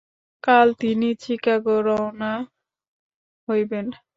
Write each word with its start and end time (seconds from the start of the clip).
কাল 0.43 0.67
তিনি 0.81 1.09
চিকাগো 1.21 1.77
রওনা 1.87 2.33
হইবেন। 3.47 3.85